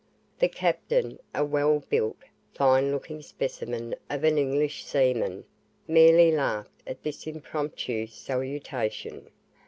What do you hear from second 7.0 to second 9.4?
this impromptu salutation.